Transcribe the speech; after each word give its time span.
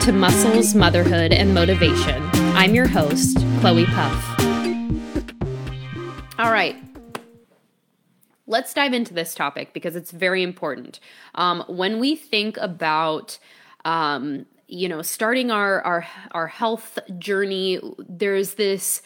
To 0.00 0.12
Muscles, 0.12 0.74
Motherhood, 0.74 1.32
and 1.32 1.54
Motivation. 1.54 2.20
I'm 2.56 2.74
your 2.74 2.88
host, 2.88 3.38
Chloe 3.60 3.86
Puff. 3.86 4.40
All 6.38 6.50
right. 6.50 6.76
Let's 8.46 8.74
dive 8.74 8.92
into 8.92 9.14
this 9.14 9.34
topic 9.34 9.72
because 9.72 9.94
it's 9.96 10.10
very 10.10 10.42
important. 10.42 11.00
Um, 11.36 11.64
when 11.68 12.00
we 12.00 12.16
think 12.16 12.56
about 12.58 13.38
um, 13.84 14.46
you 14.66 14.88
know 14.88 15.00
starting 15.00 15.50
our 15.50 15.80
our 15.82 16.06
our 16.32 16.48
health 16.48 16.98
journey 17.18 17.80
there's 17.98 18.54
this 18.54 19.00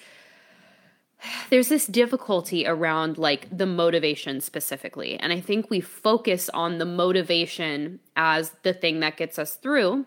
there's 1.51 1.69
this 1.69 1.87
difficulty 1.87 2.67
around 2.67 3.19
like 3.19 3.47
the 3.57 3.67
motivation 3.67 4.41
specifically. 4.41 5.19
And 5.19 5.33
I 5.33 5.41
think 5.41 5.71
we 5.71 5.81
focus 5.81 6.49
on 6.55 6.79
the 6.79 6.87
motivation 6.87 8.01
as 8.17 8.53
the 8.63 8.73
thing 8.73 9.01
that 9.01 9.17
gets 9.17 9.39
us 9.39 9.57
through, 9.57 10.07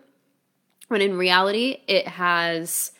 when 0.92 1.00
in 1.02 1.16
reality, 1.16 1.78
it 1.88 2.06
has 2.06 2.92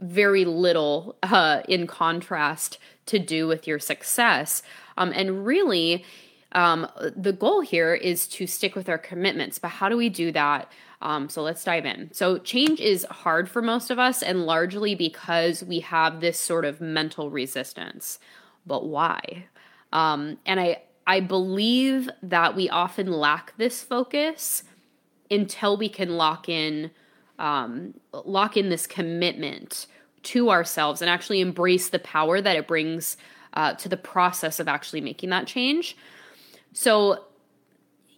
very 0.00 0.44
little 0.44 1.16
uh, 1.22 1.62
in 1.68 1.86
contrast 1.86 2.78
to 3.06 3.18
do 3.18 3.46
with 3.46 3.66
your 3.66 3.78
success. 3.78 4.62
Um, 4.96 5.12
and 5.14 5.44
really, 5.44 6.04
um, 6.52 6.86
the 7.16 7.32
goal 7.32 7.60
here 7.60 7.94
is 7.94 8.26
to 8.28 8.46
stick 8.46 8.74
with 8.74 8.88
our 8.88 8.98
commitments. 8.98 9.58
But 9.58 9.68
how 9.68 9.88
do 9.88 9.96
we 9.96 10.08
do 10.08 10.30
that? 10.32 10.70
Um, 11.00 11.28
so 11.28 11.42
let's 11.42 11.64
dive 11.64 11.84
in. 11.84 12.10
So, 12.12 12.38
change 12.38 12.80
is 12.80 13.04
hard 13.10 13.50
for 13.50 13.60
most 13.60 13.90
of 13.90 13.98
us, 13.98 14.22
and 14.22 14.46
largely 14.46 14.94
because 14.94 15.64
we 15.64 15.80
have 15.80 16.20
this 16.20 16.38
sort 16.38 16.64
of 16.64 16.80
mental 16.80 17.28
resistance. 17.28 18.20
But 18.64 18.86
why? 18.86 19.46
Um, 19.92 20.38
and 20.46 20.60
I, 20.60 20.82
I 21.08 21.18
believe 21.18 22.08
that 22.22 22.54
we 22.54 22.70
often 22.70 23.10
lack 23.10 23.56
this 23.56 23.82
focus 23.82 24.62
until 25.28 25.76
we 25.76 25.88
can 25.88 26.16
lock 26.16 26.48
in, 26.48 26.92
um, 27.42 27.92
lock 28.12 28.56
in 28.56 28.70
this 28.70 28.86
commitment 28.86 29.86
to 30.22 30.50
ourselves 30.50 31.02
and 31.02 31.10
actually 31.10 31.40
embrace 31.40 31.90
the 31.90 31.98
power 31.98 32.40
that 32.40 32.56
it 32.56 32.68
brings 32.68 33.16
uh, 33.54 33.74
to 33.74 33.88
the 33.88 33.96
process 33.96 34.60
of 34.60 34.68
actually 34.68 35.00
making 35.00 35.30
that 35.30 35.46
change. 35.46 35.96
So 36.72 37.24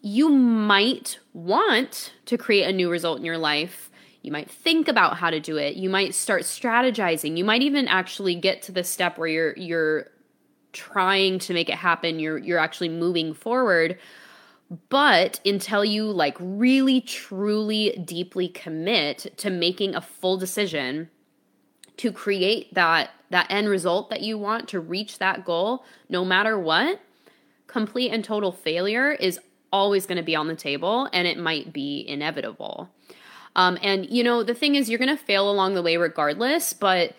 you 0.02 0.28
might 0.28 1.18
want 1.32 2.12
to 2.26 2.36
create 2.36 2.68
a 2.68 2.72
new 2.72 2.90
result 2.90 3.18
in 3.18 3.24
your 3.24 3.38
life. 3.38 3.90
You 4.20 4.30
might 4.30 4.50
think 4.50 4.86
about 4.88 5.16
how 5.16 5.30
to 5.30 5.40
do 5.40 5.56
it. 5.56 5.76
You 5.76 5.88
might 5.88 6.14
start 6.14 6.42
strategizing. 6.42 7.38
You 7.38 7.44
might 7.44 7.62
even 7.62 7.88
actually 7.88 8.34
get 8.34 8.60
to 8.62 8.72
the 8.72 8.84
step 8.84 9.18
where 9.18 9.28
you're 9.28 9.56
you're 9.56 10.10
trying 10.72 11.38
to 11.40 11.54
make 11.54 11.70
it 11.70 11.76
happen. 11.76 12.18
You're 12.18 12.38
you're 12.38 12.58
actually 12.58 12.90
moving 12.90 13.32
forward. 13.32 13.98
But 14.88 15.40
until 15.44 15.84
you 15.84 16.04
like 16.04 16.36
really 16.40 17.00
truly 17.00 18.02
deeply 18.04 18.48
commit 18.48 19.36
to 19.38 19.50
making 19.50 19.94
a 19.94 20.00
full 20.00 20.36
decision 20.36 21.10
to 21.96 22.10
create 22.10 22.74
that 22.74 23.10
that 23.30 23.46
end 23.50 23.68
result 23.68 24.10
that 24.10 24.20
you 24.20 24.38
want 24.38 24.68
to 24.68 24.80
reach 24.80 25.18
that 25.18 25.44
goal 25.44 25.84
no 26.08 26.24
matter 26.24 26.58
what, 26.58 27.00
complete 27.66 28.10
and 28.10 28.24
total 28.24 28.52
failure 28.52 29.12
is 29.12 29.40
always 29.72 30.06
going 30.06 30.16
to 30.16 30.22
be 30.22 30.36
on 30.36 30.46
the 30.46 30.54
table 30.54 31.08
and 31.12 31.26
it 31.26 31.36
might 31.36 31.72
be 31.72 32.04
inevitable. 32.06 32.88
Um, 33.56 33.78
and, 33.82 34.08
you 34.08 34.22
know, 34.22 34.42
the 34.42 34.54
thing 34.54 34.76
is, 34.76 34.88
you're 34.88 34.98
going 34.98 35.16
to 35.16 35.22
fail 35.22 35.50
along 35.50 35.74
the 35.74 35.82
way 35.82 35.96
regardless. 35.96 36.72
But 36.72 37.14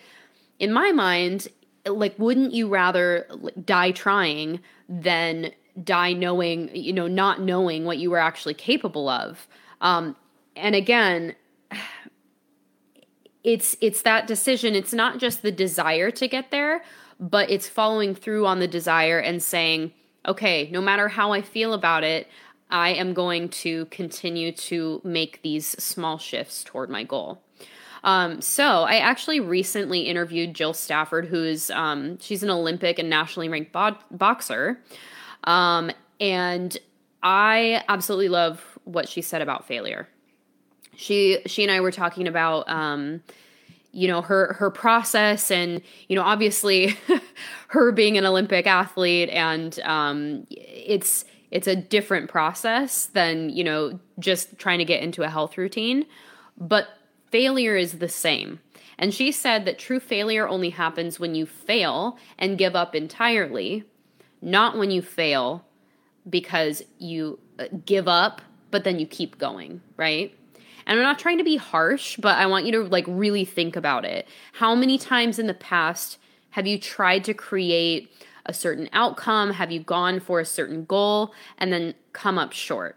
in 0.58 0.72
my 0.72 0.92
mind, 0.92 1.48
like, 1.86 2.18
wouldn't 2.18 2.52
you 2.52 2.68
rather 2.68 3.26
die 3.64 3.90
trying 3.90 4.60
than 4.88 5.52
die 5.82 6.12
knowing, 6.12 6.74
you 6.74 6.92
know, 6.92 7.06
not 7.06 7.40
knowing 7.40 7.84
what 7.84 7.98
you 7.98 8.10
were 8.10 8.18
actually 8.18 8.54
capable 8.54 9.08
of? 9.08 9.46
Um, 9.80 10.16
and 10.54 10.74
again, 10.74 11.34
it's 13.44 13.76
it's 13.80 14.02
that 14.02 14.26
decision 14.26 14.74
it's 14.74 14.92
not 14.92 15.18
just 15.18 15.42
the 15.42 15.52
desire 15.52 16.10
to 16.10 16.26
get 16.26 16.50
there 16.50 16.82
but 17.20 17.48
it's 17.48 17.68
following 17.68 18.12
through 18.12 18.44
on 18.44 18.58
the 18.58 18.66
desire 18.66 19.20
and 19.20 19.40
saying 19.40 19.92
okay 20.26 20.68
no 20.72 20.80
matter 20.80 21.06
how 21.06 21.32
i 21.32 21.40
feel 21.40 21.72
about 21.72 22.02
it 22.02 22.26
I 22.70 22.90
am 22.90 23.14
going 23.14 23.48
to 23.50 23.86
continue 23.86 24.52
to 24.52 25.00
make 25.04 25.42
these 25.42 25.66
small 25.82 26.18
shifts 26.18 26.64
toward 26.64 26.90
my 26.90 27.04
goal. 27.04 27.42
Um, 28.02 28.40
so 28.40 28.82
I 28.82 28.96
actually 28.96 29.40
recently 29.40 30.02
interviewed 30.02 30.54
Jill 30.54 30.72
Stafford, 30.72 31.26
who's 31.26 31.70
um, 31.70 32.18
she's 32.20 32.42
an 32.42 32.50
Olympic 32.50 32.98
and 32.98 33.10
nationally 33.10 33.48
ranked 33.48 33.72
bo- 33.72 33.98
boxer, 34.10 34.80
um, 35.46 35.90
and 36.20 36.76
I 37.22 37.82
absolutely 37.88 38.28
love 38.28 38.78
what 38.84 39.08
she 39.08 39.22
said 39.22 39.42
about 39.42 39.66
failure. 39.66 40.08
She 40.96 41.38
she 41.46 41.62
and 41.62 41.70
I 41.70 41.80
were 41.80 41.92
talking 41.92 42.26
about 42.26 42.68
um, 42.68 43.22
you 43.92 44.08
know 44.08 44.22
her 44.22 44.54
her 44.54 44.70
process 44.70 45.50
and 45.50 45.82
you 46.08 46.16
know 46.16 46.22
obviously 46.22 46.96
her 47.68 47.92
being 47.92 48.16
an 48.16 48.24
Olympic 48.24 48.66
athlete 48.66 49.28
and 49.30 49.78
um, 49.80 50.46
it's 50.50 51.24
it's 51.50 51.66
a 51.66 51.76
different 51.76 52.28
process 52.28 53.06
than, 53.06 53.50
you 53.50 53.64
know, 53.64 53.98
just 54.18 54.58
trying 54.58 54.78
to 54.78 54.84
get 54.84 55.02
into 55.02 55.22
a 55.22 55.28
health 55.28 55.56
routine, 55.56 56.06
but 56.58 56.88
failure 57.30 57.76
is 57.76 57.98
the 57.98 58.08
same. 58.08 58.60
And 58.98 59.12
she 59.12 59.30
said 59.30 59.64
that 59.64 59.78
true 59.78 60.00
failure 60.00 60.48
only 60.48 60.70
happens 60.70 61.20
when 61.20 61.34
you 61.34 61.46
fail 61.46 62.18
and 62.38 62.58
give 62.58 62.74
up 62.74 62.94
entirely, 62.94 63.84
not 64.40 64.76
when 64.76 64.90
you 64.90 65.02
fail 65.02 65.64
because 66.28 66.82
you 66.98 67.38
uh, 67.58 67.66
give 67.84 68.08
up, 68.08 68.42
but 68.70 68.84
then 68.84 68.98
you 68.98 69.06
keep 69.06 69.38
going, 69.38 69.80
right? 69.96 70.36
And 70.86 70.98
I'm 70.98 71.04
not 71.04 71.18
trying 71.18 71.38
to 71.38 71.44
be 71.44 71.56
harsh, 71.56 72.16
but 72.16 72.38
I 72.38 72.46
want 72.46 72.66
you 72.66 72.72
to 72.72 72.84
like 72.84 73.04
really 73.08 73.44
think 73.44 73.76
about 73.76 74.04
it. 74.04 74.26
How 74.54 74.74
many 74.74 74.98
times 74.98 75.38
in 75.38 75.46
the 75.46 75.54
past 75.54 76.18
have 76.50 76.66
you 76.66 76.78
tried 76.78 77.24
to 77.24 77.34
create 77.34 78.10
a 78.44 78.52
certain 78.52 78.88
outcome? 78.92 79.50
Have 79.50 79.72
you 79.72 79.80
gone 79.80 80.20
for 80.20 80.38
a 80.40 80.44
certain 80.44 80.84
goal 80.84 81.32
and 81.58 81.72
then 81.72 81.94
come 82.12 82.38
up 82.38 82.52
short? 82.52 82.96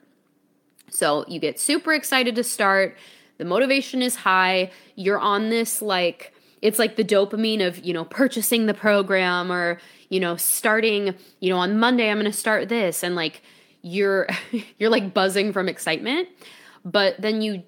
So 0.89 1.25
you 1.27 1.39
get 1.39 1.59
super 1.59 1.93
excited 1.93 2.35
to 2.35 2.43
start, 2.43 2.97
the 3.37 3.45
motivation 3.45 4.01
is 4.01 4.17
high, 4.17 4.71
you're 4.95 5.19
on 5.19 5.49
this 5.49 5.81
like, 5.81 6.33
it's 6.61 6.77
like 6.77 6.95
the 6.95 7.05
dopamine 7.05 7.65
of, 7.65 7.79
you 7.79 7.93
know, 7.93 8.05
purchasing 8.05 8.65
the 8.65 8.73
program 8.73 9.51
or, 9.51 9.79
you 10.09 10.19
know, 10.19 10.35
starting, 10.35 11.15
you 11.39 11.49
know, 11.49 11.57
on 11.57 11.79
Monday 11.79 12.09
I'm 12.09 12.19
going 12.19 12.31
to 12.31 12.37
start 12.37 12.69
this 12.69 13.03
and 13.03 13.15
like 13.15 13.41
you're 13.81 14.27
you're 14.77 14.89
like 14.89 15.13
buzzing 15.13 15.53
from 15.53 15.69
excitement, 15.69 16.27
but 16.83 17.19
then 17.19 17.41
you 17.41 17.63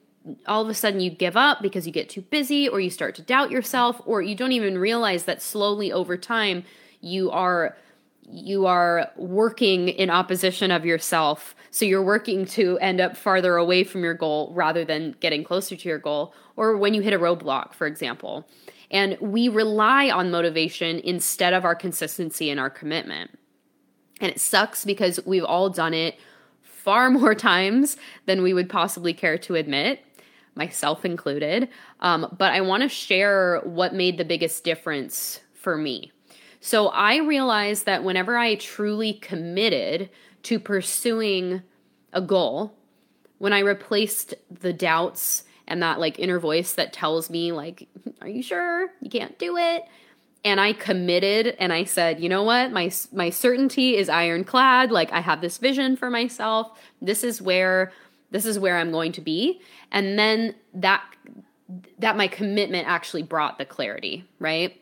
all 0.45 0.61
of 0.61 0.69
a 0.69 0.73
sudden 0.73 0.99
you 0.99 1.09
give 1.09 1.35
up 1.35 1.61
because 1.61 1.87
you 1.87 1.93
get 1.93 2.09
too 2.09 2.21
busy 2.21 2.67
or 2.69 2.79
you 2.79 2.91
start 2.91 3.15
to 3.15 3.23
doubt 3.23 3.49
yourself 3.49 3.99
or 4.05 4.21
you 4.21 4.35
don't 4.35 4.51
even 4.51 4.77
realize 4.77 5.25
that 5.25 5.41
slowly 5.41 5.91
over 5.91 6.15
time 6.15 6.63
you 6.99 7.31
are 7.31 7.75
you 8.31 8.65
are 8.65 9.11
working 9.17 9.89
in 9.89 10.09
opposition 10.09 10.71
of 10.71 10.85
yourself. 10.85 11.55
So 11.69 11.85
you're 11.85 12.03
working 12.03 12.45
to 12.47 12.77
end 12.79 13.01
up 13.01 13.17
farther 13.17 13.57
away 13.57 13.83
from 13.83 14.03
your 14.03 14.13
goal 14.13 14.51
rather 14.53 14.85
than 14.85 15.15
getting 15.19 15.43
closer 15.43 15.75
to 15.75 15.89
your 15.89 15.99
goal, 15.99 16.33
or 16.55 16.77
when 16.77 16.93
you 16.93 17.01
hit 17.01 17.13
a 17.13 17.19
roadblock, 17.19 17.73
for 17.73 17.87
example. 17.87 18.47
And 18.91 19.17
we 19.21 19.47
rely 19.47 20.09
on 20.09 20.29
motivation 20.29 20.99
instead 20.99 21.53
of 21.53 21.65
our 21.65 21.75
consistency 21.75 22.49
and 22.49 22.59
our 22.59 22.69
commitment. 22.69 23.31
And 24.19 24.29
it 24.29 24.39
sucks 24.39 24.85
because 24.85 25.19
we've 25.25 25.45
all 25.45 25.69
done 25.69 25.93
it 25.93 26.19
far 26.61 27.09
more 27.09 27.33
times 27.33 27.97
than 28.25 28.43
we 28.43 28.53
would 28.53 28.69
possibly 28.69 29.13
care 29.13 29.37
to 29.39 29.55
admit, 29.55 30.03
myself 30.55 31.05
included. 31.05 31.69
Um, 32.01 32.35
but 32.37 32.51
I 32.51 32.61
want 32.61 32.83
to 32.83 32.89
share 32.89 33.61
what 33.63 33.95
made 33.95 34.17
the 34.17 34.25
biggest 34.25 34.63
difference 34.63 35.39
for 35.53 35.77
me. 35.77 36.11
So 36.59 36.89
I 36.89 37.17
realized 37.17 37.85
that 37.85 38.03
whenever 38.03 38.37
I 38.37 38.55
truly 38.55 39.13
committed 39.13 40.09
to 40.43 40.59
pursuing 40.59 41.63
a 42.13 42.21
goal, 42.21 42.75
when 43.37 43.53
I 43.53 43.59
replaced 43.59 44.35
the 44.51 44.73
doubts 44.73 45.43
and 45.71 45.81
that 45.81 45.99
like 45.99 46.19
inner 46.19 46.39
voice 46.39 46.73
that 46.73 46.93
tells 46.93 47.29
me 47.29 47.51
like 47.51 47.87
are 48.21 48.27
you 48.27 48.43
sure 48.43 48.89
you 49.01 49.09
can't 49.09 49.39
do 49.39 49.57
it 49.57 49.85
and 50.43 50.59
I 50.59 50.73
committed 50.73 51.55
and 51.59 51.71
I 51.71 51.83
said, 51.83 52.19
"You 52.19 52.29
know 52.29 52.43
what? 52.43 52.71
My 52.71 52.91
my 53.11 53.29
certainty 53.29 53.95
is 53.95 54.09
ironclad. 54.09 54.91
Like 54.91 55.11
I 55.11 55.19
have 55.19 55.41
this 55.41 55.57
vision 55.57 55.95
for 55.95 56.09
myself. 56.09 56.79
This 57.01 57.23
is 57.23 57.41
where 57.41 57.91
this 58.31 58.45
is 58.45 58.57
where 58.57 58.77
I'm 58.77 58.91
going 58.91 59.11
to 59.13 59.21
be." 59.21 59.61
And 59.91 60.17
then 60.17 60.55
that 60.73 61.03
that 61.99 62.17
my 62.17 62.27
commitment 62.27 62.87
actually 62.87 63.23
brought 63.23 63.57
the 63.57 63.65
clarity, 63.65 64.25
right? 64.39 64.81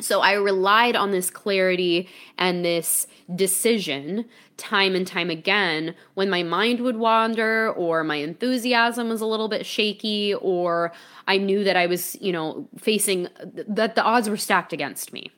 So 0.00 0.20
I 0.20 0.34
relied 0.34 0.94
on 0.94 1.10
this 1.10 1.28
clarity 1.28 2.08
and 2.36 2.64
this 2.64 3.06
decision 3.34 4.26
time 4.56 4.94
and 4.94 5.06
time 5.06 5.30
again 5.30 5.94
when 6.14 6.30
my 6.30 6.42
mind 6.42 6.80
would 6.80 6.96
wander 6.96 7.72
or 7.72 8.04
my 8.04 8.16
enthusiasm 8.16 9.08
was 9.08 9.20
a 9.20 9.26
little 9.26 9.48
bit 9.48 9.66
shaky 9.66 10.34
or 10.34 10.92
I 11.26 11.38
knew 11.38 11.64
that 11.64 11.76
I 11.76 11.86
was, 11.86 12.16
you 12.20 12.32
know, 12.32 12.68
facing 12.78 13.28
that 13.54 13.94
the 13.94 14.02
odds 14.02 14.28
were 14.28 14.36
stacked 14.36 14.72
against 14.72 15.12
me. 15.12 15.30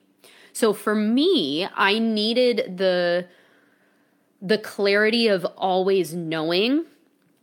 So 0.53 0.73
for 0.73 0.95
me, 0.95 1.69
I 1.75 1.99
needed 1.99 2.77
the 2.77 3.27
the 4.43 4.59
clarity 4.59 5.29
of 5.29 5.45
always 5.57 6.15
knowing 6.15 6.87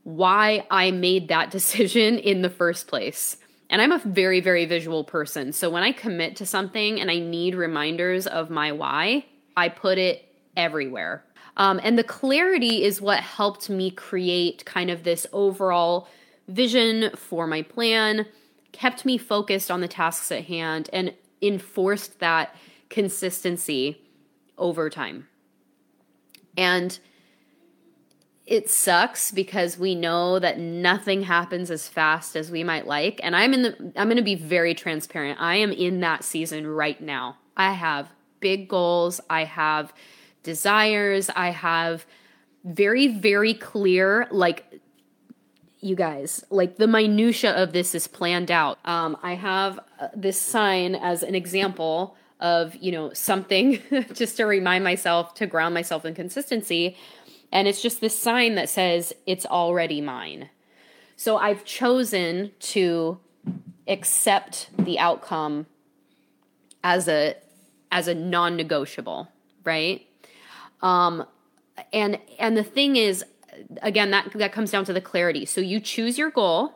why 0.03 0.65
I 0.71 0.91
made 0.91 1.27
that 1.27 1.51
decision 1.57 2.17
in 2.17 2.41
the 2.41 2.49
first 2.49 2.87
place. 2.87 3.37
And 3.69 3.81
I'm 3.81 3.91
a 3.91 3.99
very, 3.99 4.39
very 4.39 4.65
visual 4.65 5.03
person. 5.03 5.51
So 5.51 5.69
when 5.69 5.83
I 5.83 5.91
commit 5.91 6.35
to 6.37 6.45
something 6.45 7.01
and 7.01 7.11
I 7.11 7.19
need 7.19 7.55
reminders 7.55 8.25
of 8.25 8.49
my 8.49 8.71
why, 8.71 9.25
I 9.57 9.69
put 9.69 9.97
it 9.97 10.31
everywhere. 10.55 11.23
Um, 11.57 11.79
and 11.83 11.97
the 11.97 12.03
clarity 12.03 12.83
is 12.83 13.01
what 13.01 13.19
helped 13.19 13.69
me 13.69 13.91
create 13.91 14.63
kind 14.65 14.89
of 14.89 15.03
this 15.03 15.25
overall 15.33 16.07
vision 16.47 17.09
for 17.15 17.47
my 17.47 17.61
plan, 17.61 18.25
kept 18.71 19.05
me 19.05 19.17
focused 19.17 19.69
on 19.69 19.81
the 19.81 19.87
tasks 19.87 20.31
at 20.31 20.45
hand, 20.45 20.89
and 20.93 21.13
enforced 21.41 22.19
that 22.19 22.55
consistency 22.89 24.01
over 24.57 24.89
time. 24.89 25.27
And 26.55 26.97
it 28.47 28.69
sucks 28.69 29.29
because 29.29 29.77
we 29.77 29.93
know 29.93 30.39
that 30.39 30.57
nothing 30.57 31.23
happens 31.23 31.69
as 31.69 31.89
fast 31.89 32.35
as 32.35 32.49
we 32.49 32.63
might 32.63 32.87
like. 32.87 33.19
And 33.21 33.35
i'm 33.35 33.53
in 33.53 33.61
the 33.63 33.93
i'm 33.97 34.07
going 34.07 34.15
to 34.15 34.23
be 34.23 34.35
very 34.35 34.73
transparent. 34.73 35.39
I 35.39 35.57
am 35.57 35.71
in 35.71 35.99
that 35.99 36.23
season 36.23 36.65
right 36.65 36.99
now. 36.99 37.37
I 37.55 37.73
have 37.73 38.09
big 38.39 38.69
goals. 38.69 39.19
I 39.29 39.43
have 39.43 39.93
desires. 40.43 41.29
I 41.35 41.49
have 41.49 42.05
very 42.63 43.07
very 43.07 43.53
clear 43.53 44.27
like 44.31 44.81
you 45.79 45.95
guys 45.95 46.43
like 46.49 46.77
the 46.77 46.87
minutia 46.87 47.51
of 47.51 47.73
this 47.73 47.93
is 47.93 48.07
planned 48.07 48.49
out. 48.49 48.79
Um, 48.85 49.17
i 49.21 49.35
have 49.35 49.79
uh, 49.99 50.07
this 50.15 50.41
sign 50.41 50.95
as 50.95 51.21
an 51.21 51.35
example 51.35 52.15
of 52.39 52.75
you 52.77 52.91
know 52.91 53.11
something 53.13 53.81
just 54.13 54.37
to 54.37 54.45
remind 54.45 54.83
myself 54.83 55.33
to 55.35 55.47
ground 55.47 55.73
myself 55.73 56.05
in 56.05 56.13
consistency 56.15 56.95
and 57.51 57.67
it's 57.67 57.81
just 57.81 58.01
this 58.01 58.17
sign 58.17 58.55
that 58.55 58.69
says, 58.69 59.13
it's 59.25 59.45
already 59.45 60.01
mine. 60.01 60.49
So 61.15 61.37
I've 61.37 61.63
chosen 61.65 62.51
to 62.59 63.19
accept 63.87 64.69
the 64.77 64.99
outcome 64.99 65.65
as 66.83 67.07
a 67.07 67.35
as 67.91 68.07
a 68.07 68.13
non-negotiable, 68.13 69.29
right? 69.63 70.05
Um 70.81 71.25
and 71.93 72.19
and 72.37 72.57
the 72.57 72.63
thing 72.63 72.95
is 72.95 73.23
again 73.81 74.11
that 74.11 74.31
that 74.35 74.51
comes 74.51 74.71
down 74.71 74.85
to 74.85 74.93
the 74.93 75.01
clarity. 75.01 75.45
So 75.45 75.61
you 75.61 75.79
choose 75.79 76.17
your 76.17 76.29
goal, 76.29 76.75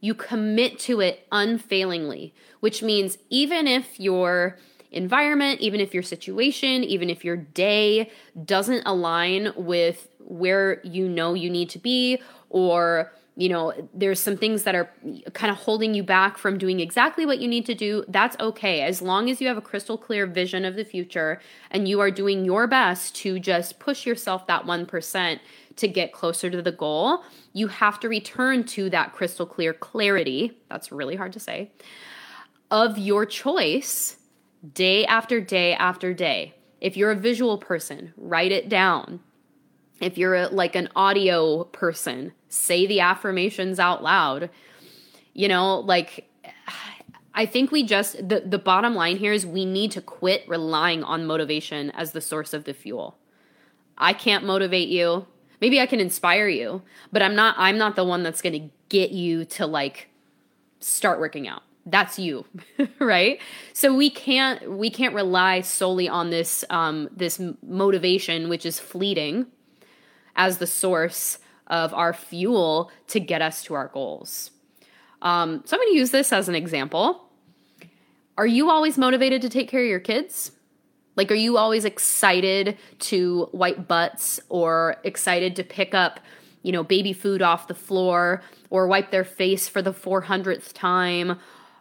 you 0.00 0.14
commit 0.14 0.78
to 0.80 1.00
it 1.00 1.26
unfailingly, 1.30 2.34
which 2.60 2.82
means 2.82 3.18
even 3.28 3.66
if 3.66 4.00
you're 4.00 4.58
environment, 4.92 5.60
even 5.60 5.80
if 5.80 5.94
your 5.94 6.02
situation, 6.02 6.84
even 6.84 7.10
if 7.10 7.24
your 7.24 7.36
day 7.36 8.10
doesn't 8.44 8.82
align 8.86 9.52
with 9.56 10.08
where 10.18 10.80
you 10.84 11.08
know 11.08 11.34
you 11.34 11.50
need 11.50 11.70
to 11.70 11.78
be, 11.78 12.20
or 12.48 13.12
you 13.36 13.48
know, 13.48 13.72
there's 13.94 14.20
some 14.20 14.36
things 14.36 14.64
that 14.64 14.74
are 14.74 14.92
kind 15.32 15.50
of 15.50 15.56
holding 15.56 15.94
you 15.94 16.02
back 16.02 16.36
from 16.36 16.58
doing 16.58 16.78
exactly 16.78 17.24
what 17.24 17.38
you 17.38 17.48
need 17.48 17.64
to 17.64 17.74
do, 17.74 18.04
that's 18.08 18.36
okay. 18.38 18.82
As 18.82 19.00
long 19.00 19.30
as 19.30 19.40
you 19.40 19.48
have 19.48 19.56
a 19.56 19.62
crystal 19.62 19.96
clear 19.96 20.26
vision 20.26 20.64
of 20.66 20.74
the 20.74 20.84
future 20.84 21.40
and 21.70 21.88
you 21.88 22.00
are 22.00 22.10
doing 22.10 22.44
your 22.44 22.66
best 22.66 23.16
to 23.16 23.38
just 23.38 23.78
push 23.78 24.04
yourself 24.04 24.46
that 24.46 24.66
1% 24.66 25.40
to 25.76 25.88
get 25.88 26.12
closer 26.12 26.50
to 26.50 26.60
the 26.60 26.72
goal, 26.72 27.24
you 27.54 27.68
have 27.68 27.98
to 28.00 28.10
return 28.10 28.64
to 28.64 28.90
that 28.90 29.14
crystal 29.14 29.46
clear 29.46 29.72
clarity. 29.72 30.58
That's 30.68 30.92
really 30.92 31.16
hard 31.16 31.32
to 31.32 31.40
say. 31.40 31.70
Of 32.70 32.98
your 32.98 33.24
choice 33.24 34.18
day 34.72 35.04
after 35.06 35.40
day 35.40 35.74
after 35.74 36.12
day. 36.12 36.54
If 36.80 36.96
you're 36.96 37.10
a 37.10 37.16
visual 37.16 37.58
person, 37.58 38.12
write 38.16 38.52
it 38.52 38.68
down. 38.68 39.20
If 40.00 40.16
you're 40.16 40.34
a, 40.34 40.48
like 40.48 40.74
an 40.74 40.88
audio 40.96 41.64
person, 41.64 42.32
say 42.48 42.86
the 42.86 43.00
affirmations 43.00 43.78
out 43.78 44.02
loud. 44.02 44.50
You 45.34 45.48
know, 45.48 45.80
like 45.80 46.30
I 47.34 47.46
think 47.46 47.70
we 47.70 47.84
just 47.84 48.28
the 48.28 48.40
the 48.40 48.58
bottom 48.58 48.94
line 48.94 49.18
here 49.18 49.32
is 49.32 49.46
we 49.46 49.64
need 49.64 49.90
to 49.92 50.00
quit 50.00 50.48
relying 50.48 51.04
on 51.04 51.26
motivation 51.26 51.90
as 51.90 52.12
the 52.12 52.20
source 52.20 52.52
of 52.52 52.64
the 52.64 52.74
fuel. 52.74 53.16
I 53.98 54.12
can't 54.14 54.44
motivate 54.44 54.88
you. 54.88 55.26
Maybe 55.60 55.78
I 55.78 55.86
can 55.86 56.00
inspire 56.00 56.48
you, 56.48 56.82
but 57.12 57.22
I'm 57.22 57.34
not 57.34 57.54
I'm 57.58 57.76
not 57.76 57.94
the 57.94 58.04
one 58.04 58.22
that's 58.22 58.40
going 58.42 58.60
to 58.60 58.70
get 58.88 59.10
you 59.10 59.44
to 59.44 59.66
like 59.66 60.08
start 60.80 61.20
working 61.20 61.46
out 61.46 61.62
that's 61.86 62.18
you 62.18 62.44
right? 62.98 63.40
So 63.72 63.94
we 63.94 64.10
can't 64.10 64.70
we 64.78 64.90
can't 64.90 65.14
rely 65.14 65.60
solely 65.62 66.08
on 66.08 66.30
this 66.30 66.64
um 66.70 67.08
this 67.14 67.40
motivation 67.66 68.48
which 68.48 68.66
is 68.66 68.78
fleeting 68.78 69.46
as 70.36 70.58
the 70.58 70.66
source 70.66 71.38
of 71.66 71.94
our 71.94 72.12
fuel 72.12 72.90
to 73.08 73.20
get 73.20 73.42
us 73.42 73.62
to 73.64 73.74
our 73.74 73.88
goals. 73.88 74.50
Um 75.22 75.62
so 75.64 75.76
i'm 75.76 75.80
going 75.80 75.92
to 75.92 75.98
use 75.98 76.10
this 76.10 76.32
as 76.32 76.48
an 76.48 76.54
example. 76.54 77.26
Are 78.36 78.46
you 78.46 78.70
always 78.70 78.96
motivated 78.96 79.42
to 79.42 79.48
take 79.48 79.68
care 79.68 79.82
of 79.82 79.88
your 79.88 80.00
kids? 80.00 80.52
Like 81.16 81.30
are 81.30 81.34
you 81.34 81.56
always 81.56 81.84
excited 81.84 82.78
to 83.00 83.48
wipe 83.52 83.86
butts 83.88 84.40
or 84.48 84.96
excited 85.04 85.56
to 85.56 85.64
pick 85.64 85.94
up 85.94 86.20
you 86.62 86.72
know 86.72 86.84
baby 86.84 87.12
food 87.12 87.42
off 87.42 87.68
the 87.68 87.74
floor 87.74 88.42
or 88.68 88.86
wipe 88.86 89.10
their 89.10 89.24
face 89.24 89.68
for 89.68 89.82
the 89.82 89.92
400th 89.92 90.72
time 90.72 91.38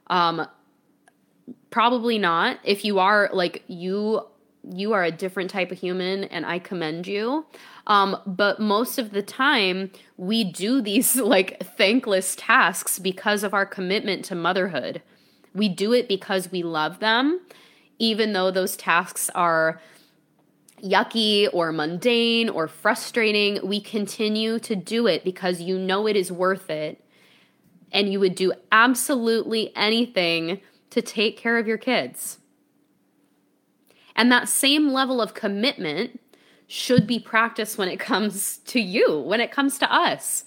um, 0.09 0.47
probably 1.69 2.17
not. 2.17 2.59
If 2.63 2.83
you 2.85 2.99
are 2.99 3.29
like 3.33 3.63
you 3.67 4.23
you 4.63 4.93
are 4.93 5.03
a 5.03 5.11
different 5.11 5.49
type 5.49 5.71
of 5.71 5.79
human 5.79 6.25
and 6.25 6.45
I 6.45 6.59
commend 6.59 7.07
you. 7.07 7.45
Um, 7.87 8.17
but 8.25 8.59
most 8.59 8.99
of 8.99 9.11
the 9.11 9.21
time, 9.21 9.91
we 10.17 10.43
do 10.43 10.81
these 10.89 11.15
like 11.15 11.63
thankless 11.77 12.35
tasks 12.35 12.99
because 12.99 13.43
of 13.43 13.53
our 13.53 13.65
commitment 13.65 14.25
to 14.25 14.35
motherhood. 14.35 15.01
We 15.53 15.69
do 15.69 15.93
it 15.93 16.07
because 16.07 16.51
we 16.51 16.61
love 16.61 16.99
them, 16.99 17.41
even 17.97 18.33
though 18.33 18.51
those 18.51 18.77
tasks 18.77 19.29
are 19.33 19.81
yucky 20.83 21.49
or 21.51 21.71
mundane 21.71 22.49
or 22.49 22.67
frustrating. 22.67 23.59
We 23.63 23.81
continue 23.81 24.59
to 24.59 24.75
do 24.75 25.07
it 25.07 25.23
because 25.23 25.59
you 25.61 25.79
know 25.79 26.07
it 26.07 26.15
is 26.15 26.31
worth 26.31 26.69
it 26.69 27.03
and 27.91 28.11
you 28.11 28.19
would 28.19 28.35
do 28.35 28.53
absolutely 28.71 29.75
anything 29.75 30.61
to 30.89 31.01
take 31.01 31.37
care 31.37 31.57
of 31.57 31.67
your 31.67 31.77
kids. 31.77 32.39
And 34.15 34.31
that 34.31 34.49
same 34.49 34.91
level 34.91 35.21
of 35.21 35.33
commitment 35.33 36.19
should 36.67 37.07
be 37.07 37.19
practiced 37.19 37.77
when 37.77 37.89
it 37.89 37.99
comes 37.99 38.57
to 38.57 38.79
you, 38.79 39.19
when 39.19 39.41
it 39.41 39.51
comes 39.51 39.77
to 39.79 39.91
us. 39.91 40.43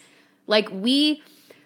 Like 0.46 0.68
we 0.70 1.22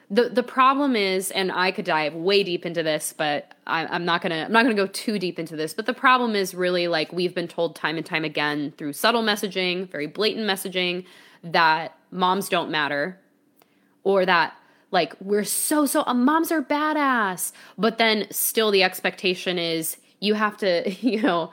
the 0.09 0.29
the 0.29 0.43
problem 0.43 0.95
is, 0.95 1.33
and 1.33 1.51
I 1.51 1.73
could 1.73 1.85
dive 1.85 2.15
way 2.15 2.45
deep 2.45 2.65
into 2.65 2.83
this, 2.83 3.13
but 3.13 3.55
I, 3.67 3.87
I'm 3.87 4.05
not 4.05 4.23
gonna 4.23 4.45
I'm 4.45 4.53
not 4.53 4.63
gonna 4.63 4.75
go 4.75 4.87
too 4.87 5.19
deep 5.19 5.39
into 5.39 5.57
this. 5.57 5.75
But 5.75 5.87
the 5.87 5.95
problem 5.95 6.37
is 6.37 6.55
really 6.55 6.87
like 6.87 7.13
we've 7.13 7.35
been 7.35 7.49
told 7.49 7.75
time 7.75 7.97
and 7.97 8.07
time 8.07 8.25
again 8.25 8.73
through 8.79 8.93
subtle 8.93 9.23
messaging, 9.23 9.91
very 9.91 10.07
blatant 10.07 10.47
messaging, 10.49 11.05
that 11.43 11.99
moms 12.13 12.49
don't 12.49 12.71
matter, 12.71 13.19
or 14.05 14.25
that 14.25 14.55
like 14.91 15.15
we're 15.21 15.45
so 15.45 15.87
so 15.87 16.05
uh, 16.07 16.15
moms 16.15 16.53
are 16.53 16.63
badass. 16.63 17.53
But 17.77 17.99
then 17.99 18.27
still 18.31 18.71
the 18.71 18.83
expectation 18.83 19.59
is 19.59 19.97
you 20.21 20.35
have 20.35 20.57
to 20.59 20.91
you 21.01 21.23
know 21.23 21.51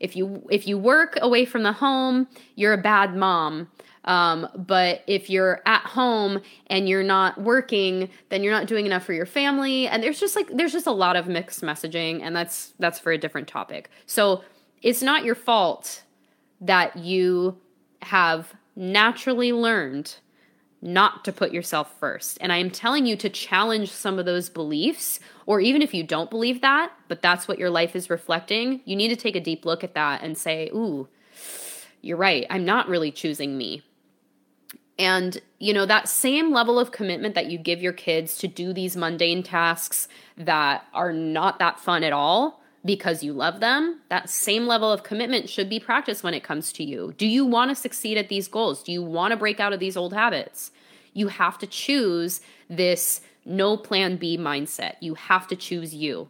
if 0.00 0.16
you 0.16 0.46
if 0.50 0.66
you 0.66 0.78
work 0.78 1.18
away 1.20 1.44
from 1.44 1.62
the 1.62 1.72
home 1.72 2.26
you're 2.54 2.72
a 2.72 2.78
bad 2.78 3.14
mom. 3.14 3.68
Um, 4.06 4.48
but 4.54 5.02
if 5.06 5.30
you're 5.30 5.62
at 5.64 5.80
home 5.80 6.42
and 6.66 6.86
you're 6.86 7.02
not 7.02 7.40
working 7.40 8.10
then 8.28 8.42
you're 8.42 8.52
not 8.52 8.66
doing 8.66 8.84
enough 8.84 9.04
for 9.04 9.14
your 9.14 9.26
family. 9.26 9.86
And 9.86 10.02
there's 10.02 10.20
just 10.20 10.36
like 10.36 10.48
there's 10.48 10.72
just 10.72 10.86
a 10.86 10.92
lot 10.92 11.16
of 11.16 11.26
mixed 11.26 11.62
messaging 11.62 12.20
and 12.22 12.36
that's 12.36 12.74
that's 12.78 12.98
for 12.98 13.12
a 13.12 13.18
different 13.18 13.48
topic. 13.48 13.90
So 14.06 14.44
it's 14.82 15.00
not 15.00 15.24
your 15.24 15.34
fault 15.34 16.02
that 16.60 16.96
you 16.96 17.58
have 18.02 18.54
naturally 18.76 19.52
learned 19.52 20.16
not 20.84 21.24
to 21.24 21.32
put 21.32 21.50
yourself 21.50 21.98
first. 21.98 22.36
And 22.42 22.52
I 22.52 22.58
am 22.58 22.70
telling 22.70 23.06
you 23.06 23.16
to 23.16 23.30
challenge 23.30 23.90
some 23.90 24.18
of 24.18 24.26
those 24.26 24.50
beliefs, 24.50 25.18
or 25.46 25.58
even 25.60 25.80
if 25.80 25.94
you 25.94 26.04
don't 26.04 26.30
believe 26.30 26.60
that, 26.60 26.92
but 27.08 27.22
that's 27.22 27.48
what 27.48 27.58
your 27.58 27.70
life 27.70 27.96
is 27.96 28.10
reflecting, 28.10 28.82
you 28.84 28.94
need 28.94 29.08
to 29.08 29.16
take 29.16 29.34
a 29.34 29.40
deep 29.40 29.64
look 29.64 29.82
at 29.82 29.94
that 29.94 30.22
and 30.22 30.36
say, 30.36 30.70
ooh, 30.74 31.08
you're 32.02 32.18
right. 32.18 32.46
I'm 32.50 32.66
not 32.66 32.86
really 32.86 33.10
choosing 33.10 33.56
me. 33.56 33.82
And, 34.98 35.40
you 35.58 35.72
know, 35.72 35.86
that 35.86 36.08
same 36.08 36.52
level 36.52 36.78
of 36.78 36.92
commitment 36.92 37.34
that 37.34 37.46
you 37.46 37.58
give 37.58 37.80
your 37.82 37.94
kids 37.94 38.36
to 38.38 38.46
do 38.46 38.72
these 38.72 38.94
mundane 38.94 39.42
tasks 39.42 40.06
that 40.36 40.86
are 40.92 41.12
not 41.12 41.58
that 41.58 41.80
fun 41.80 42.04
at 42.04 42.12
all 42.12 42.62
because 42.84 43.22
you 43.22 43.32
love 43.32 43.60
them, 43.60 44.00
that 44.10 44.28
same 44.28 44.66
level 44.66 44.92
of 44.92 45.02
commitment 45.02 45.48
should 45.48 45.70
be 45.70 45.80
practiced 45.80 46.22
when 46.22 46.34
it 46.34 46.44
comes 46.44 46.72
to 46.72 46.84
you. 46.84 47.14
Do 47.16 47.26
you 47.26 47.46
want 47.46 47.70
to 47.70 47.74
succeed 47.74 48.18
at 48.18 48.28
these 48.28 48.46
goals? 48.46 48.82
Do 48.82 48.92
you 48.92 49.02
want 49.02 49.32
to 49.32 49.36
break 49.36 49.58
out 49.58 49.72
of 49.72 49.80
these 49.80 49.96
old 49.96 50.12
habits? 50.12 50.70
You 51.14 51.28
have 51.28 51.58
to 51.58 51.66
choose 51.66 52.40
this 52.68 53.20
no 53.46 53.76
plan 53.76 54.16
B 54.16 54.36
mindset. 54.36 54.96
You 55.00 55.14
have 55.14 55.46
to 55.48 55.56
choose 55.56 55.94
you. 55.94 56.28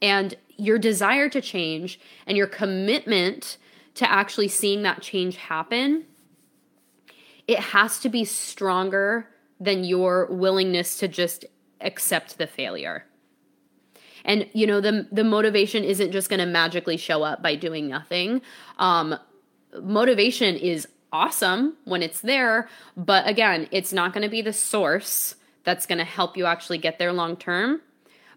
And 0.00 0.36
your 0.56 0.78
desire 0.78 1.28
to 1.30 1.40
change 1.40 1.98
and 2.26 2.36
your 2.36 2.46
commitment 2.46 3.56
to 3.94 4.10
actually 4.10 4.48
seeing 4.48 4.82
that 4.82 5.02
change 5.02 5.36
happen, 5.36 6.04
it 7.46 7.58
has 7.58 7.98
to 8.00 8.08
be 8.08 8.24
stronger 8.24 9.28
than 9.60 9.84
your 9.84 10.26
willingness 10.26 10.98
to 10.98 11.08
just 11.08 11.44
accept 11.80 12.38
the 12.38 12.46
failure. 12.46 13.06
And 14.24 14.48
you 14.52 14.66
know 14.66 14.80
the 14.80 15.06
the 15.12 15.24
motivation 15.24 15.84
isn't 15.84 16.12
just 16.12 16.28
going 16.28 16.40
to 16.40 16.46
magically 16.46 16.96
show 16.96 17.22
up 17.22 17.42
by 17.42 17.54
doing 17.56 17.88
nothing. 17.88 18.42
Um, 18.78 19.16
motivation 19.82 20.56
is 20.56 20.88
awesome 21.12 21.76
when 21.84 22.02
it's 22.02 22.20
there, 22.20 22.68
but 22.96 23.26
again, 23.28 23.68
it's 23.70 23.92
not 23.92 24.12
going 24.12 24.22
to 24.22 24.30
be 24.30 24.42
the 24.42 24.52
source 24.52 25.36
that's 25.62 25.86
going 25.86 25.98
to 25.98 26.04
help 26.04 26.36
you 26.36 26.46
actually 26.46 26.78
get 26.78 26.98
there 26.98 27.12
long 27.12 27.36
term. 27.36 27.80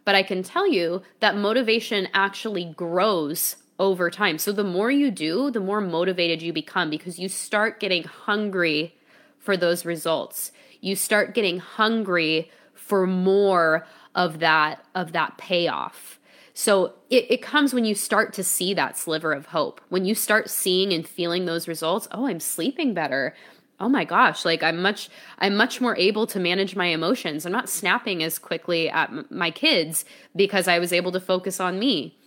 But 0.06 0.16
I 0.16 0.24
can 0.24 0.44
tell 0.44 0.72
you 0.72 1.02
that 1.20 1.36
motivation 1.36 2.08
actually 2.14 2.66
grows 2.66 3.58
over 3.80 4.10
time. 4.10 4.38
So 4.38 4.52
the 4.52 4.64
more 4.64 4.90
you 4.90 5.12
do, 5.12 5.52
the 5.52 5.60
more 5.60 5.82
motivated 5.82 6.42
you 6.42 6.54
become 6.54 6.90
because 6.90 7.20
you 7.20 7.30
start 7.30 7.80
getting 7.80 8.04
hungry 8.04 8.96
for 9.38 9.58
those 9.58 9.86
results. 9.86 10.52
You 10.82 10.96
start 10.96 11.34
getting 11.34 11.60
hungry 11.60 12.50
for 12.74 13.06
more 13.06 13.86
of 14.18 14.40
that 14.40 14.84
of 14.94 15.14
that 15.14 15.38
payoff. 15.38 16.20
So 16.54 16.96
it, 17.12 17.28
it 17.30 17.42
comes 17.42 17.74
when 17.74 17.86
you 17.86 17.94
start 17.94 18.34
to 18.34 18.44
see 18.44 18.74
that 18.74 18.98
sliver 18.98 19.32
of 19.32 19.46
hope. 19.46 19.80
When 19.90 20.06
you 20.06 20.16
start 20.16 20.50
seeing 20.50 20.92
and 20.92 21.08
feeling 21.08 21.46
those 21.46 21.68
results, 21.68 22.08
oh, 22.12 22.26
I'm 22.26 22.40
sleeping 22.40 22.94
better 22.94 23.34
oh 23.80 23.90
my 23.90 24.04
gosh 24.04 24.44
like 24.44 24.64
i'm 24.64 24.82
much 24.82 25.10
i'm 25.40 25.56
much 25.56 25.80
more 25.80 25.96
able 25.98 26.26
to 26.26 26.40
manage 26.40 26.76
my 26.76 26.88
emotions 26.88 27.46
i'm 27.46 27.52
not 27.52 27.70
snapping 27.70 28.24
as 28.24 28.40
quickly 28.40 28.90
at 28.90 29.10
m- 29.10 29.26
my 29.30 29.52
kids 29.52 30.06
because 30.36 30.68
i 30.68 30.80
was 30.80 30.92
able 30.92 31.12
to 31.12 31.20
focus 31.20 31.60
on 31.60 31.78
me 31.78 32.18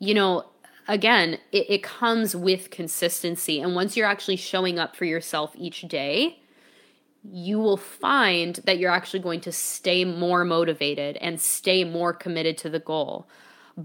you 0.00 0.12
know 0.14 0.44
again 0.88 1.38
it, 1.52 1.66
it 1.70 1.82
comes 1.82 2.34
with 2.34 2.70
consistency 2.70 3.60
and 3.60 3.74
once 3.74 3.96
you're 3.96 4.06
actually 4.06 4.36
showing 4.36 4.78
up 4.78 4.96
for 4.96 5.04
yourself 5.04 5.52
each 5.56 5.82
day 5.82 6.40
you 7.32 7.58
will 7.58 7.76
find 7.76 8.56
that 8.64 8.78
you're 8.78 8.90
actually 8.90 9.20
going 9.20 9.40
to 9.40 9.52
stay 9.52 10.04
more 10.04 10.44
motivated 10.44 11.16
and 11.18 11.40
stay 11.40 11.82
more 11.84 12.12
committed 12.12 12.58
to 12.58 12.68
the 12.68 12.80
goal 12.80 13.28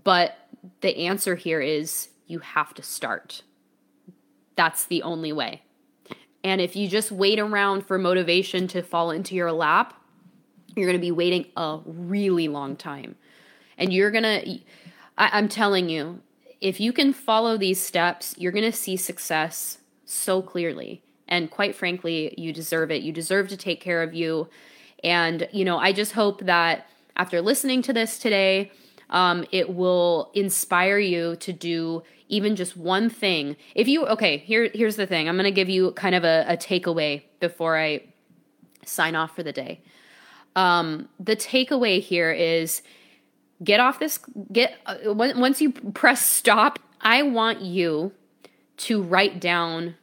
but 0.03 0.47
the 0.81 1.07
answer 1.07 1.35
here 1.35 1.61
is 1.61 2.09
you 2.27 2.39
have 2.39 2.73
to 2.73 2.83
start 2.83 3.43
that's 4.55 4.85
the 4.85 5.01
only 5.03 5.31
way 5.31 5.61
and 6.43 6.61
if 6.61 6.75
you 6.75 6.87
just 6.87 7.11
wait 7.11 7.39
around 7.39 7.85
for 7.85 7.97
motivation 7.97 8.67
to 8.69 8.81
fall 8.81 9.11
into 9.11 9.35
your 9.35 9.51
lap, 9.51 9.93
you're 10.75 10.87
going 10.87 10.97
to 10.97 11.01
be 11.01 11.11
waiting 11.11 11.47
a 11.57 11.79
really 11.85 12.47
long 12.47 12.75
time. 12.75 13.15
And 13.77 13.91
you're 13.91 14.11
going 14.11 14.23
to, 14.23 14.59
I'm 15.17 15.49
telling 15.49 15.89
you, 15.89 16.21
if 16.61 16.79
you 16.79 16.93
can 16.93 17.13
follow 17.13 17.57
these 17.57 17.81
steps, 17.81 18.35
you're 18.37 18.51
going 18.51 18.69
to 18.69 18.77
see 18.77 18.97
success 18.97 19.79
so 20.05 20.41
clearly. 20.41 21.03
And 21.29 21.49
quite 21.49 21.75
frankly, 21.75 22.33
you 22.37 22.51
deserve 22.51 22.91
it. 22.91 23.01
You 23.01 23.13
deserve 23.13 23.47
to 23.49 23.57
take 23.57 23.79
care 23.79 24.03
of 24.03 24.13
you. 24.13 24.49
And, 25.03 25.47
you 25.53 25.63
know, 25.63 25.77
I 25.77 25.93
just 25.93 26.11
hope 26.11 26.41
that 26.41 26.87
after 27.15 27.41
listening 27.41 27.81
to 27.83 27.93
this 27.93 28.19
today, 28.19 28.71
um, 29.09 29.45
it 29.51 29.73
will 29.73 30.31
inspire 30.33 30.99
you 30.99 31.37
to 31.37 31.53
do 31.53 32.03
even 32.27 32.55
just 32.55 32.75
one 32.75 33.09
thing. 33.09 33.55
If 33.73 33.87
you 33.87 34.05
okay, 34.05 34.37
here 34.37 34.69
here's 34.73 34.97
the 34.97 35.07
thing. 35.07 35.27
I'm 35.27 35.35
going 35.35 35.45
to 35.45 35.51
give 35.51 35.69
you 35.69 35.91
kind 35.93 36.13
of 36.13 36.23
a, 36.23 36.45
a 36.47 36.57
takeaway 36.57 37.23
before 37.39 37.77
I 37.77 38.03
sign 38.85 39.15
off 39.15 39.35
for 39.35 39.41
the 39.41 39.51
day. 39.51 39.81
Um, 40.55 41.09
the 41.19 41.35
takeaway 41.35 42.01
here 42.01 42.31
is 42.31 42.83
get 43.63 43.79
off 43.79 43.99
this 43.99 44.19
get 44.51 44.77
uh, 44.85 44.95
once 45.05 45.61
you 45.61 45.71
press 45.71 46.25
stop 46.25 46.79
i 47.01 47.21
want 47.21 47.61
you 47.61 48.11
to 48.77 49.01
write 49.01 49.39
down 49.39 49.95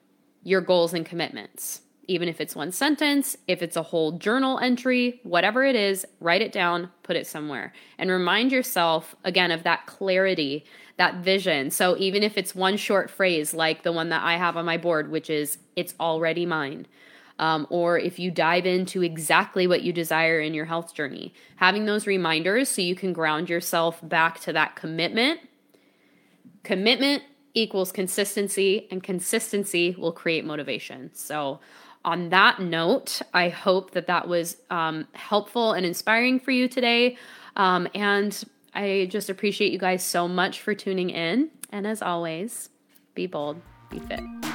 your 0.47 0.61
goals 0.61 0.95
and 0.95 1.05
commitments 1.05 1.81
even 2.09 2.29
if 2.29 2.41
it's 2.41 2.55
one 2.55 2.73
sentence, 2.73 3.37
if 3.47 3.63
it's 3.63 3.77
a 3.77 3.83
whole 3.83 4.13
journal 4.13 4.59
entry, 4.59 5.21
whatever 5.23 5.65
it 5.65 5.75
is, 5.75 6.07
write 6.21 6.43
it 6.43 6.53
down, 6.53 6.91
put 7.03 7.17
it 7.17 7.27
somewhere, 7.27 7.73
and 7.99 8.11
remind 8.11 8.53
yourself 8.53 9.15
again 9.25 9.51
of 9.51 9.65
that 9.65 9.87
clarity, 9.87 10.65
that 10.97 11.17
vision. 11.17 11.71
So 11.71 11.97
even 11.99 12.23
if 12.23 12.39
it's 12.39 12.55
one 12.55 12.77
short 12.77 13.11
phrase 13.11 13.53
like 13.53 13.83
the 13.83 13.93
one 13.93 14.09
that 14.11 14.23
I 14.23 14.37
have 14.37 14.57
on 14.57 14.65
my 14.65 14.77
board, 14.77 15.11
which 15.11 15.29
is, 15.29 15.59
it's 15.75 15.95
already 15.99 16.47
mine. 16.47 16.87
Um, 17.39 17.67
or 17.69 17.99
if 17.99 18.19
you 18.19 18.31
dive 18.31 18.65
into 18.65 19.03
exactly 19.03 19.67
what 19.67 19.83
you 19.83 19.93
desire 19.93 20.41
in 20.41 20.55
your 20.55 20.65
health 20.65 20.95
journey, 20.95 21.35
having 21.57 21.85
those 21.85 22.07
reminders 22.07 22.71
so 22.71 22.81
you 22.81 22.95
can 22.95 23.13
ground 23.13 23.51
yourself 23.51 24.01
back 24.03 24.41
to 24.41 24.55
that 24.55 24.75
commitment. 24.75 25.41
Commitment 26.63 27.25
equals 27.57 27.91
consistency, 27.91 28.87
and 28.91 29.03
consistency 29.03 29.97
will 29.99 30.13
create 30.13 30.45
motivation. 30.45 31.11
So, 31.15 31.59
on 32.05 32.29
that 32.29 32.61
note, 32.61 33.21
I 33.35 33.49
hope 33.49 33.91
that 33.91 34.07
that 34.07 34.29
was 34.29 34.59
um, 34.71 35.09
helpful 35.15 35.73
and 35.73 35.85
inspiring 35.85 36.39
for 36.39 36.53
you 36.53 36.69
today. 36.69 37.17
Um, 37.57 37.89
and 37.97 38.45
I 38.75 39.09
just 39.11 39.29
appreciate 39.29 39.73
you 39.73 39.79
guys 39.79 40.05
so 40.05 40.29
much 40.29 40.61
for 40.61 40.73
tuning 40.73 41.11
in. 41.11 41.51
And 41.73 41.85
as 41.85 42.03
always, 42.03 42.69
be 43.17 43.27
bold, 43.27 43.61
be 43.91 43.99
fit. 43.99 44.46